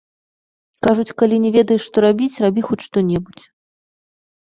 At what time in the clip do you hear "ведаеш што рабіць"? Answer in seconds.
1.57-2.33